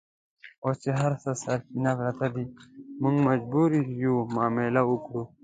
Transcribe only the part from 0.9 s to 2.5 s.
هرڅه سرچپه پراته دي،